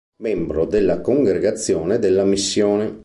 [0.23, 2.99] Membro della Congregazione della Missione.